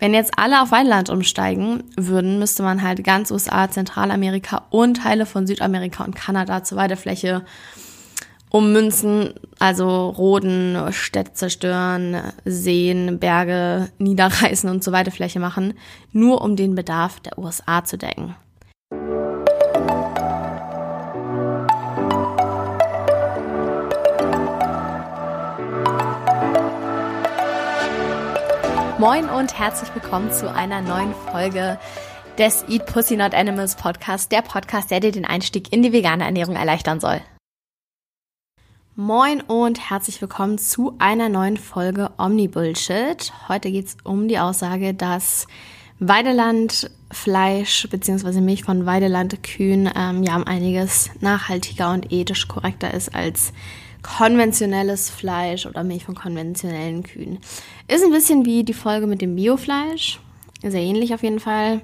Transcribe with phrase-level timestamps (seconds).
[0.00, 5.26] Wenn jetzt alle auf Weideland umsteigen würden, müsste man halt ganz USA, Zentralamerika und Teile
[5.26, 7.42] von Südamerika und Kanada zur Weidefläche
[8.48, 12.16] ummünzen, also roden, Städte zerstören,
[12.46, 15.74] Seen, Berge niederreißen und zur Weidefläche machen,
[16.12, 18.34] nur um den Bedarf der USA zu decken.
[29.00, 31.78] Moin und herzlich willkommen zu einer neuen Folge
[32.36, 36.22] des Eat Pussy Not Animals Podcast, der Podcast, der dir den Einstieg in die vegane
[36.22, 37.22] Ernährung erleichtern soll.
[38.96, 43.32] Moin und herzlich willkommen zu einer neuen Folge Omni Bullshit.
[43.48, 45.46] Heute geht es um die Aussage, dass
[45.98, 48.42] Weidelandfleisch bzw.
[48.42, 53.54] Milch von Weidelandkühen ähm, ja um einiges nachhaltiger und ethisch korrekter ist als
[54.02, 57.38] konventionelles Fleisch oder Milch von konventionellen Kühen.
[57.88, 60.20] Ist ein bisschen wie die Folge mit dem Biofleisch.
[60.62, 61.80] Sehr ähnlich auf jeden Fall.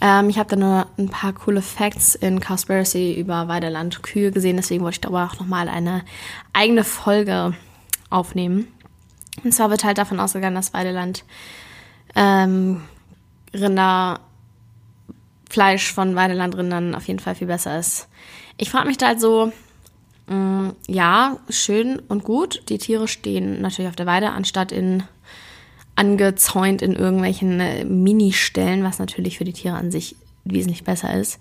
[0.00, 4.56] Ähm, ich habe da nur ein paar coole Facts in Cowspiracy über Weideland Kühe gesehen,
[4.56, 6.04] deswegen wollte ich da auch nochmal eine
[6.52, 7.54] eigene Folge
[8.08, 8.68] aufnehmen.
[9.44, 11.24] Und zwar wird halt davon ausgegangen, dass Weideland
[12.14, 12.82] ähm,
[13.54, 14.20] Rinder,
[15.48, 18.08] Fleisch von Weidelandrindern auf jeden Fall viel besser ist.
[18.56, 19.52] Ich frage mich da halt so,
[20.86, 22.62] ja, schön und gut.
[22.68, 25.02] Die Tiere stehen natürlich auf der Weide, anstatt in
[25.96, 31.38] angezäunt in irgendwelchen äh, Ministällen, was natürlich für die Tiere an sich wesentlich besser ist.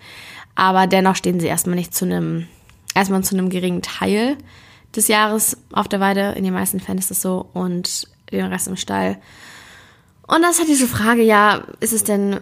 [0.55, 2.47] Aber dennoch stehen sie erstmal nicht zu einem,
[2.93, 4.37] erstmal zu einem geringen Teil
[4.95, 6.33] des Jahres auf der Weide.
[6.33, 9.17] In den meisten Fällen ist das so und den Rest im Stall.
[10.27, 12.39] Und das hat diese Frage, ja, ist es denn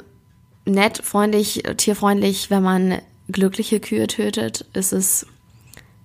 [0.66, 4.66] nett, freundlich, tierfreundlich, wenn man glückliche Kühe tötet?
[4.74, 5.28] Ist es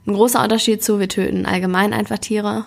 [0.06, 2.64] ein großer Unterschied zu, wir töten allgemein einfach Tiere.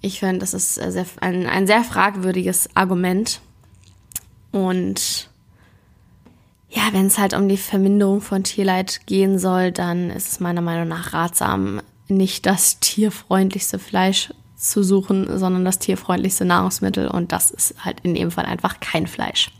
[0.00, 3.40] Ich finde, das ist sehr, ein, ein sehr fragwürdiges Argument.
[4.50, 5.28] Und
[6.70, 10.62] ja, wenn es halt um die Verminderung von Tierleid gehen soll, dann ist es meiner
[10.62, 17.08] Meinung nach ratsam, nicht das tierfreundlichste Fleisch zu suchen, sondern das tierfreundlichste Nahrungsmittel.
[17.08, 19.50] Und das ist halt in dem Fall einfach kein Fleisch.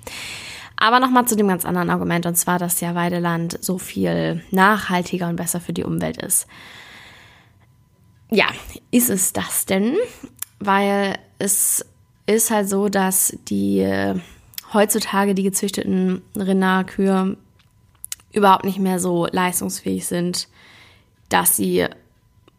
[0.81, 5.29] Aber nochmal zu dem ganz anderen Argument, und zwar, dass ja Weideland so viel nachhaltiger
[5.29, 6.47] und besser für die Umwelt ist.
[8.31, 8.47] Ja,
[8.91, 9.97] ist es das denn?
[10.59, 11.85] Weil es
[12.25, 13.87] ist halt so, dass die
[14.73, 17.37] heutzutage die gezüchteten Rinderkühe
[18.33, 20.49] überhaupt nicht mehr so leistungsfähig sind,
[21.29, 21.87] dass sie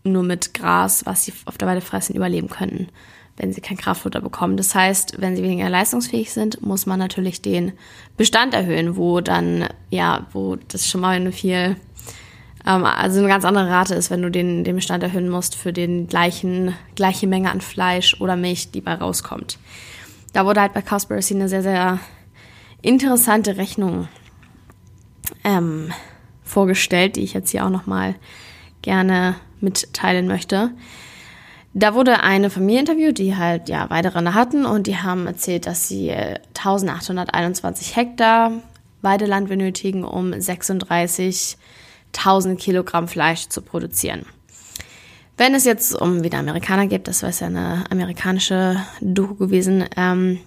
[0.03, 2.89] nur mit Gras, was sie auf der Weide fressen, überleben könnten
[3.41, 4.55] wenn sie kein Kraftfutter bekommen.
[4.55, 7.71] Das heißt, wenn sie weniger leistungsfähig sind, muss man natürlich den
[8.15, 11.75] Bestand erhöhen, wo dann, ja, wo das schon mal eine viel,
[12.67, 15.73] ähm, also eine ganz andere Rate ist, wenn du den, den Bestand erhöhen musst für
[15.73, 19.57] den gleichen, gleiche Menge an Fleisch oder Milch, die bei rauskommt.
[20.33, 21.99] Da wurde halt bei Cowspiracy eine sehr, sehr
[22.83, 24.07] interessante Rechnung
[25.43, 25.91] ähm,
[26.43, 28.13] vorgestellt, die ich jetzt hier auch nochmal
[28.83, 30.71] gerne mitteilen möchte.
[31.73, 35.87] Da wurde eine Familie interviewt, die halt ja Weiderinder hatten und die haben erzählt, dass
[35.87, 38.51] sie 1821 Hektar
[39.01, 41.55] Weideland benötigen, um 36.000
[42.57, 44.25] Kilogramm Fleisch zu produzieren.
[45.37, 50.39] Wenn es jetzt um wieder Amerikaner geht, das war ja eine amerikanische Doku gewesen, ähm,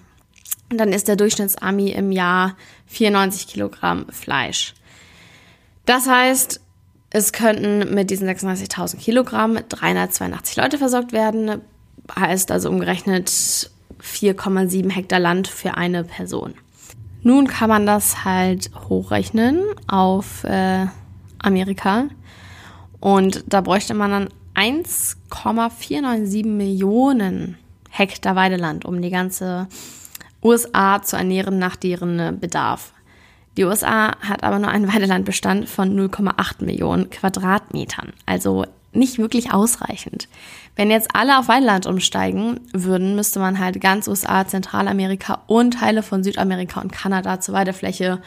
[0.69, 2.55] dann ist der Durchschnittsami im Jahr
[2.87, 4.73] 94 Kilogramm Fleisch.
[5.85, 6.61] Das heißt,
[7.15, 11.61] es könnten mit diesen 36.000 Kilogramm 382 Leute versorgt werden,
[12.13, 16.55] heißt also umgerechnet 4,7 Hektar Land für eine Person.
[17.23, 20.87] Nun kann man das halt hochrechnen auf äh,
[21.39, 22.07] Amerika
[22.99, 27.57] und da bräuchte man dann 1,497 Millionen
[27.91, 29.69] Hektar Weideland, um die ganze
[30.43, 32.91] USA zu ernähren nach deren Bedarf.
[33.57, 40.27] Die USA hat aber nur einen Weidelandbestand von 0,8 Millionen Quadratmetern, also nicht wirklich ausreichend.
[40.75, 46.03] Wenn jetzt alle auf Weideland umsteigen würden, müsste man halt ganz USA, Zentralamerika und Teile
[46.03, 48.21] von Südamerika und Kanada zur Weidefläche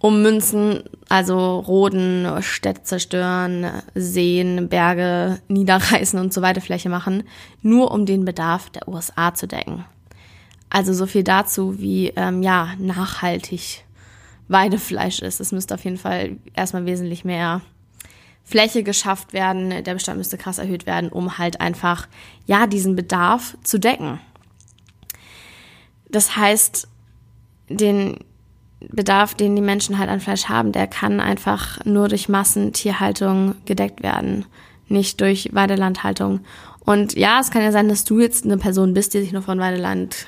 [0.00, 7.24] ummünzen, also roden, Städte zerstören, Seen, Berge niederreißen und zur Weidefläche machen,
[7.62, 9.84] nur um den Bedarf der USA zu decken.
[10.70, 13.84] Also so viel dazu, wie ähm, ja nachhaltig
[14.48, 15.40] Weidefleisch ist.
[15.40, 17.60] Es müsste auf jeden Fall erstmal wesentlich mehr
[18.44, 19.84] Fläche geschafft werden.
[19.84, 22.08] Der Bestand müsste krass erhöht werden, um halt einfach,
[22.46, 24.20] ja, diesen Bedarf zu decken.
[26.10, 26.88] Das heißt,
[27.68, 28.18] den
[28.80, 34.02] Bedarf, den die Menschen halt an Fleisch haben, der kann einfach nur durch Massentierhaltung gedeckt
[34.02, 34.46] werden,
[34.88, 36.40] nicht durch Weidelandhaltung.
[36.80, 39.42] Und ja, es kann ja sein, dass du jetzt eine Person bist, die sich nur
[39.42, 40.26] von Weideland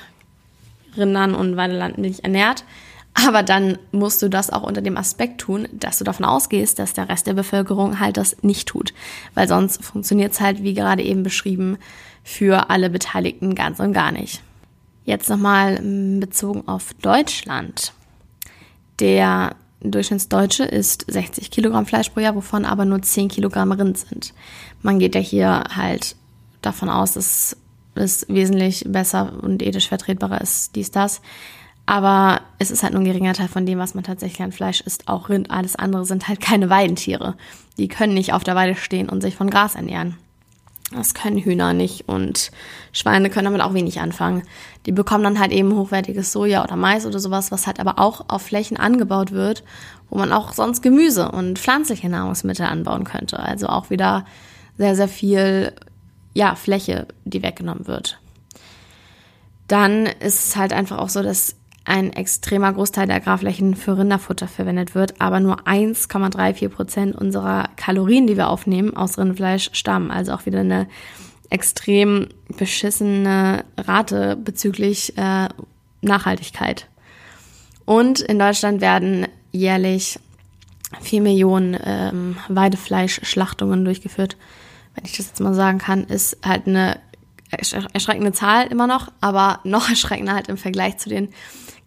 [0.95, 2.65] Rindern und Weidelandmilch ernährt.
[3.13, 6.93] Aber dann musst du das auch unter dem Aspekt tun, dass du davon ausgehst, dass
[6.93, 8.93] der Rest der Bevölkerung halt das nicht tut.
[9.33, 11.77] Weil sonst funktioniert es halt, wie gerade eben beschrieben,
[12.23, 14.41] für alle Beteiligten ganz und gar nicht.
[15.03, 15.79] Jetzt nochmal
[16.19, 17.93] bezogen auf Deutschland.
[18.99, 24.33] Der Durchschnittsdeutsche isst 60 Kilogramm Fleisch pro Jahr, wovon aber nur 10 Kilogramm Rind sind.
[24.83, 26.15] Man geht ja hier halt
[26.61, 27.57] davon aus, dass
[27.95, 31.21] es wesentlich besser und ethisch vertretbarer ist, dies, das.
[31.91, 34.79] Aber es ist halt nur ein geringer Teil von dem, was man tatsächlich an Fleisch
[34.79, 35.09] isst.
[35.09, 37.35] Auch Rind, alles andere sind halt keine Weidentiere.
[37.77, 40.15] Die können nicht auf der Weide stehen und sich von Gras ernähren.
[40.95, 42.51] Das können Hühner nicht und
[42.93, 44.43] Schweine können damit auch wenig anfangen.
[44.85, 48.23] Die bekommen dann halt eben hochwertiges Soja oder Mais oder sowas, was halt aber auch
[48.29, 49.65] auf Flächen angebaut wird,
[50.09, 53.37] wo man auch sonst Gemüse und pflanzliche Nahrungsmittel anbauen könnte.
[53.37, 54.23] Also auch wieder
[54.77, 55.73] sehr, sehr viel,
[56.33, 58.17] ja, Fläche, die weggenommen wird.
[59.67, 64.47] Dann ist es halt einfach auch so, dass ein extremer Großteil der Agrarflächen für Rinderfutter
[64.47, 70.11] verwendet wird, aber nur 1,34 Prozent unserer Kalorien, die wir aufnehmen, aus Rindfleisch stammen.
[70.11, 70.87] Also auch wieder eine
[71.49, 75.49] extrem beschissene Rate bezüglich äh,
[76.01, 76.87] Nachhaltigkeit.
[77.85, 80.19] Und in Deutschland werden jährlich
[81.01, 84.37] 4 Millionen ähm, Weidefleischschlachtungen durchgeführt.
[84.95, 86.99] Wenn ich das jetzt mal sagen kann, ist halt eine
[87.51, 91.29] erschreckende Zahl immer noch, aber noch erschreckender halt im Vergleich zu den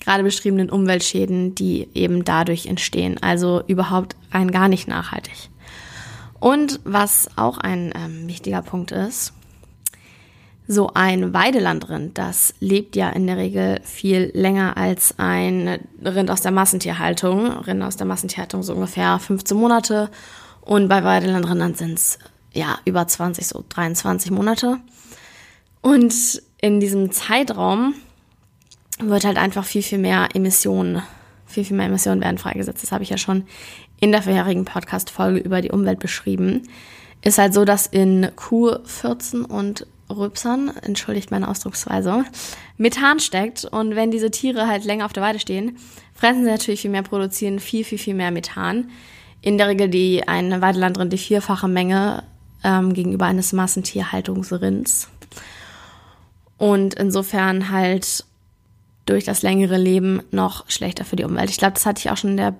[0.00, 3.22] gerade beschriebenen Umweltschäden, die eben dadurch entstehen.
[3.22, 5.48] Also überhaupt rein gar nicht nachhaltig.
[6.40, 9.32] Und was auch ein ähm, wichtiger Punkt ist,
[10.66, 16.40] so ein Weidelandrind, das lebt ja in der Regel viel länger als ein Rind aus
[16.40, 17.50] der Massentierhaltung.
[17.60, 20.10] Rind aus der Massentierhaltung so ungefähr 15 Monate
[20.62, 22.18] und bei Weidelandrindern sind es
[22.52, 24.78] ja über 20, so 23 Monate.
[25.84, 27.92] Und in diesem Zeitraum
[29.00, 31.02] wird halt einfach viel, viel mehr Emissionen,
[31.44, 32.82] viel, viel mehr Emissionen werden freigesetzt.
[32.82, 33.44] Das habe ich ja schon
[34.00, 36.62] in der vorherigen Podcast-Folge über die Umwelt beschrieben.
[37.20, 42.24] Ist halt so, dass in Q14 und Rübsern, entschuldigt meine Ausdrucksweise,
[42.78, 43.66] Methan steckt.
[43.66, 45.76] Und wenn diese Tiere halt länger auf der Weide stehen,
[46.14, 48.88] fressen sie natürlich viel mehr, produzieren viel, viel, viel mehr Methan.
[49.42, 52.22] In der Regel die eine Weidelandrind die vierfache Menge
[52.64, 55.10] ähm, gegenüber eines Massentierhaltungsrinds.
[56.56, 58.24] Und insofern halt
[59.06, 61.50] durch das längere Leben noch schlechter für die Umwelt.
[61.50, 62.54] Ich glaube, das hatte ich auch schon in der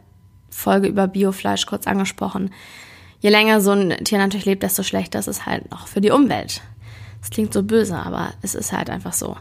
[0.51, 2.51] Folge über Biofleisch kurz angesprochen.
[3.21, 6.11] Je länger so ein Tier natürlich lebt, desto schlechter ist es halt noch für die
[6.11, 6.61] Umwelt.
[7.21, 9.37] Das klingt so böse, aber es ist halt einfach so.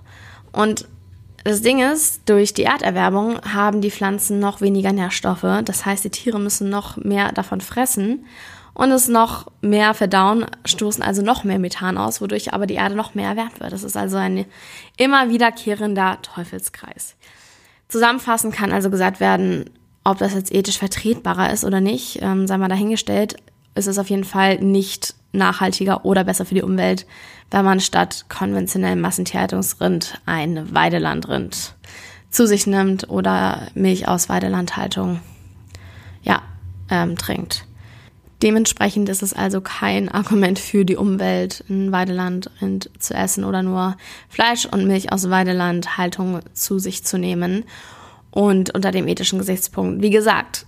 [0.53, 0.87] Und
[1.43, 5.45] das Ding ist, durch die Erderwärmung haben die Pflanzen noch weniger Nährstoffe.
[5.65, 8.25] Das heißt, die Tiere müssen noch mehr davon fressen
[8.73, 12.95] und es noch mehr verdauen, stoßen also noch mehr Methan aus, wodurch aber die Erde
[12.95, 13.71] noch mehr erwärmt wird.
[13.71, 14.45] Das ist also ein
[14.97, 17.15] immer wiederkehrender Teufelskreis.
[17.87, 19.69] Zusammenfassend kann also gesagt werden,
[20.03, 23.37] ob das jetzt ethisch vertretbarer ist oder nicht, ähm, sei mal dahingestellt,
[23.75, 27.05] ist es auf jeden Fall nicht nachhaltiger oder besser für die Umwelt,
[27.51, 31.75] wenn man statt konventionellem Massentierhaltungsrind ein Weidelandrind
[32.29, 35.19] zu sich nimmt oder Milch aus Weidelandhaltung
[36.23, 36.41] ja,
[36.89, 37.65] ähm, trinkt.
[38.43, 43.95] Dementsprechend ist es also kein Argument für die Umwelt, ein Weidelandrind zu essen oder nur
[44.27, 47.63] Fleisch und Milch aus Weidelandhaltung zu sich zu nehmen.
[48.31, 50.65] Und unter dem ethischen Gesichtspunkt, wie gesagt,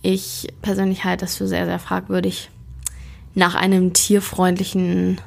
[0.00, 2.48] ich persönlich halte das für sehr, sehr fragwürdig,
[3.34, 5.20] nach einem tierfreundlichen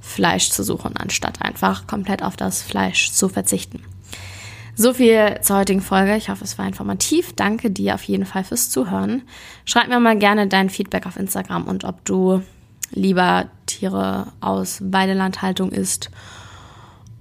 [0.00, 3.82] Fleisch zu suchen, anstatt einfach komplett auf das Fleisch zu verzichten.
[4.78, 6.14] So viel zur heutigen Folge.
[6.16, 7.32] Ich hoffe, es war informativ.
[7.32, 9.22] Danke dir auf jeden Fall fürs Zuhören.
[9.64, 12.42] Schreib mir mal gerne dein Feedback auf Instagram und ob du
[12.90, 16.10] lieber Tiere aus Weidelandhaltung isst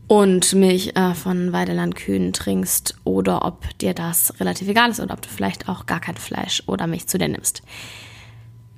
[0.08, 5.22] und Milch äh, von Weidelandkühen trinkst oder ob dir das relativ egal ist oder ob
[5.22, 7.64] du vielleicht auch gar kein Fleisch oder Milch zu dir nimmst.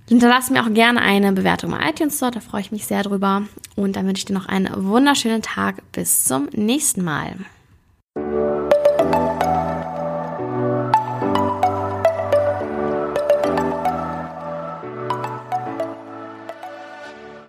[0.07, 3.41] Hinterlass mir auch gerne eine Bewertung bei iTunes dort, da freue ich mich sehr drüber.
[3.75, 5.81] Und dann wünsche ich dir noch einen wunderschönen Tag.
[5.91, 7.37] Bis zum nächsten Mal.